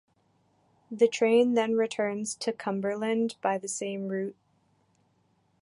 The 0.89 1.07
train 1.07 1.53
then 1.53 1.75
returns 1.75 2.33
to 2.37 2.51
Cumberland 2.51 3.35
by 3.39 3.59
the 3.59 3.67
same 3.67 4.07
route. 4.07 4.35